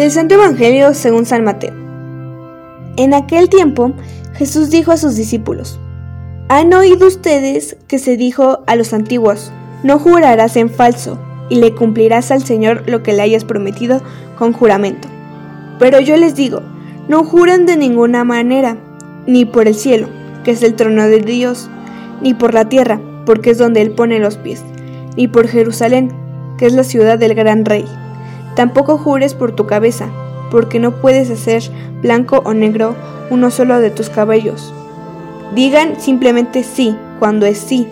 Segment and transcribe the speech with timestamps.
[0.00, 1.74] Del Santo Evangelio según San Mateo.
[2.96, 3.92] En aquel tiempo,
[4.32, 5.78] Jesús dijo a sus discípulos,
[6.48, 11.18] Han oído ustedes que se dijo a los antiguos, no jurarás en falso,
[11.50, 14.00] y le cumplirás al Señor lo que le hayas prometido
[14.38, 15.06] con juramento.
[15.78, 16.62] Pero yo les digo,
[17.06, 18.78] no juran de ninguna manera,
[19.26, 20.08] ni por el cielo,
[20.44, 21.68] que es el trono de Dios,
[22.22, 24.64] ni por la tierra, porque es donde Él pone los pies,
[25.18, 26.10] ni por Jerusalén,
[26.56, 27.84] que es la ciudad del gran rey
[28.56, 30.08] Tampoco jures por tu cabeza,
[30.50, 31.62] porque no puedes hacer
[32.02, 32.96] blanco o negro
[33.30, 34.74] uno solo de tus cabellos.
[35.54, 37.88] Digan simplemente sí cuando es sí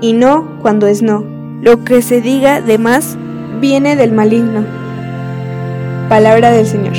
[0.00, 1.24] y no cuando es no.
[1.60, 3.16] Lo que se diga de más
[3.60, 4.64] viene del maligno.
[6.08, 6.94] Palabra del Señor.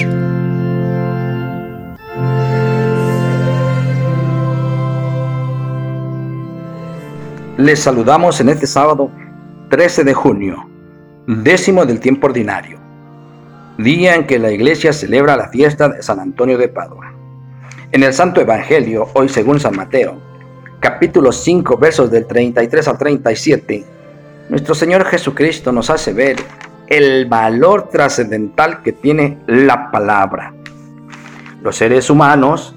[7.57, 9.11] Les saludamos en este sábado
[9.69, 10.67] 13 de junio,
[11.27, 12.82] décimo del tiempo ordinario
[13.77, 17.11] día en que la iglesia celebra la fiesta de San Antonio de Padua.
[17.91, 20.17] En el Santo Evangelio, hoy según San Mateo,
[20.79, 23.85] capítulo 5, versos del 33 al 37,
[24.49, 26.37] nuestro Señor Jesucristo nos hace ver
[26.87, 30.53] el valor trascendental que tiene la palabra.
[31.63, 32.75] Los seres humanos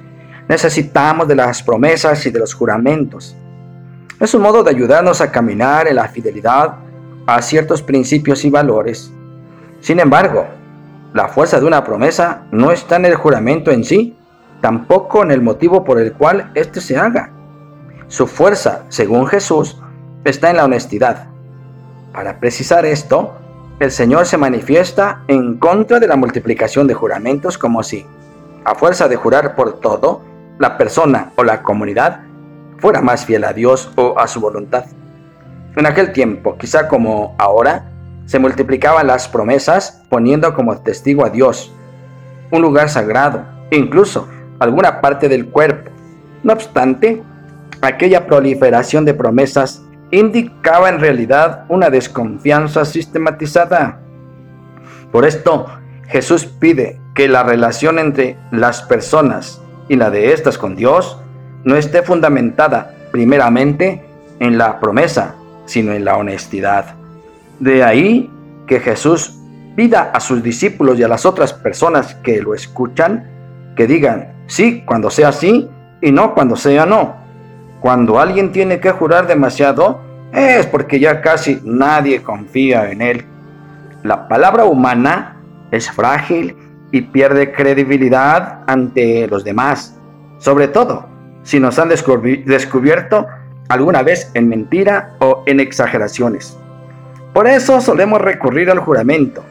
[0.49, 3.37] necesitamos de las promesas y de los juramentos.
[4.19, 6.77] Es un modo de ayudarnos a caminar en la fidelidad
[7.27, 9.13] a ciertos principios y valores.
[9.81, 10.47] Sin embargo,
[11.17, 14.15] la fuerza de una promesa no está en el juramento en sí,
[14.61, 17.31] tampoco en el motivo por el cual éste se haga.
[18.07, 19.81] Su fuerza, según Jesús,
[20.25, 21.29] está en la honestidad.
[22.13, 23.33] Para precisar esto,
[23.81, 28.05] el Señor se manifiesta en contra de la multiplicación de juramentos como si,
[28.67, 30.21] a fuerza de jurar por todo,
[30.59, 32.21] la persona o la comunidad
[32.77, 34.85] fuera más fiel a Dios o a su voluntad.
[35.77, 37.91] En aquel tiempo, quizá como ahora,
[38.27, 41.73] se multiplicaban las promesas poniendo como testigo a Dios,
[42.51, 44.29] un lugar sagrado, incluso
[44.59, 45.91] alguna parte del cuerpo.
[46.43, 47.23] No obstante,
[47.81, 54.01] aquella proliferación de promesas indicaba en realidad una desconfianza sistematizada.
[55.11, 55.67] Por esto,
[56.09, 61.19] Jesús pide que la relación entre las personas y la de éstas con Dios
[61.65, 64.05] no esté fundamentada primeramente
[64.39, 65.35] en la promesa,
[65.65, 66.95] sino en la honestidad.
[67.61, 68.31] De ahí
[68.67, 69.39] que Jesús
[69.77, 73.29] pida a sus discípulos y a las otras personas que lo escuchan
[73.77, 75.69] que digan sí cuando sea sí
[76.01, 77.17] y no cuando sea no.
[77.81, 80.01] Cuando alguien tiene que jurar demasiado
[80.33, 83.25] es porque ya casi nadie confía en él.
[84.03, 85.37] La palabra humana
[85.71, 86.57] es frágil
[86.93, 89.99] y pierde credibilidad ante los demás,
[90.39, 91.07] sobre todo
[91.43, 93.27] si nos han descubierto
[93.69, 96.59] alguna vez en mentira o en exageraciones.
[97.37, 99.45] Por eso solemos recurrir al juramento,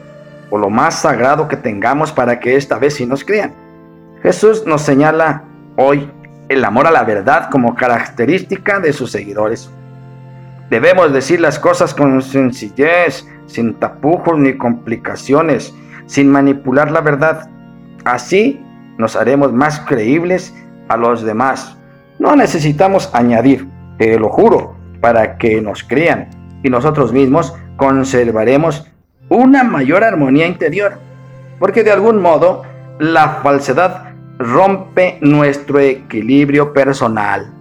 [0.50, 3.52] o lo más sagrado que tengamos para que esta vez sí nos crean.
[4.24, 5.44] Jesús nos señala
[5.76, 6.10] hoy
[6.48, 9.70] el amor a la verdad como característica de sus seguidores.
[10.68, 15.72] Debemos decir las cosas con sencillez, sin tapujos ni complicaciones,
[16.06, 17.48] sin manipular la verdad.
[18.04, 18.60] Así
[18.98, 20.52] nos haremos más creíbles
[20.88, 21.76] a los demás.
[22.18, 26.30] No necesitamos añadir, te lo juro, para que nos crean
[26.64, 28.86] y nosotros mismos conservaremos
[29.28, 30.98] una mayor armonía interior,
[31.58, 32.62] porque de algún modo
[32.98, 37.52] la falsedad rompe nuestro equilibrio personal.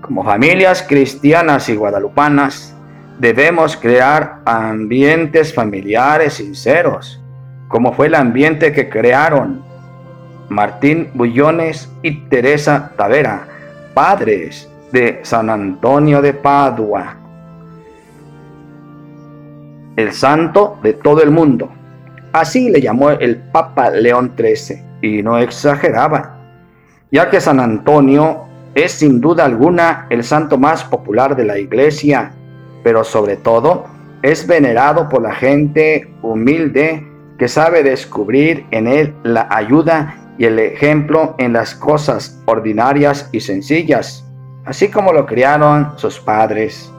[0.00, 2.74] Como familias cristianas y guadalupanas,
[3.18, 7.20] debemos crear ambientes familiares sinceros,
[7.68, 9.62] como fue el ambiente que crearon
[10.48, 13.46] Martín Bullones y Teresa Tavera,
[13.94, 17.19] padres de San Antonio de Padua
[20.00, 21.70] el santo de todo el mundo.
[22.32, 26.38] Así le llamó el Papa León XIII, y no exageraba,
[27.10, 28.44] ya que San Antonio
[28.74, 32.32] es sin duda alguna el santo más popular de la iglesia,
[32.84, 33.86] pero sobre todo
[34.22, 37.06] es venerado por la gente humilde
[37.38, 43.40] que sabe descubrir en él la ayuda y el ejemplo en las cosas ordinarias y
[43.40, 44.24] sencillas,
[44.64, 46.92] así como lo criaron sus padres.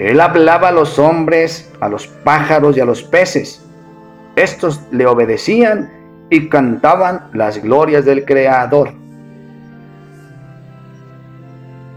[0.00, 3.62] Él hablaba a los hombres, a los pájaros y a los peces.
[4.34, 5.90] Estos le obedecían
[6.30, 8.94] y cantaban las glorias del Creador.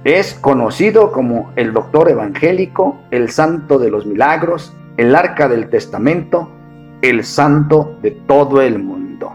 [0.04, 6.52] Es conocido como el doctor evangélico, el santo de los milagros, el arca del testamento,
[7.02, 9.32] el santo de todo el mundo.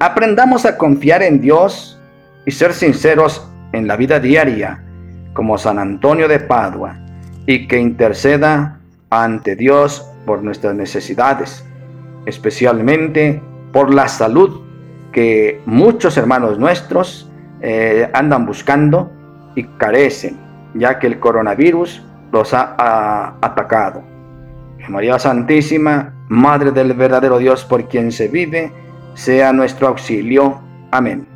[0.00, 2.00] Aprendamos a confiar en Dios
[2.46, 4.82] y ser sinceros en la vida diaria,
[5.34, 7.05] como San Antonio de Padua
[7.46, 11.64] y que interceda ante Dios por nuestras necesidades,
[12.26, 13.40] especialmente
[13.72, 14.62] por la salud
[15.12, 17.30] que muchos hermanos nuestros
[17.62, 19.10] eh, andan buscando
[19.54, 20.36] y carecen,
[20.74, 22.02] ya que el coronavirus
[22.32, 24.02] los ha, atacado.
[24.88, 28.72] María Santísima, Madre del verdadero Dios por quien se vive,
[29.14, 30.60] sea nuestro auxilio.
[30.90, 31.35] Amén.